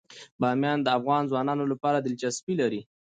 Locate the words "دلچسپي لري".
2.05-2.81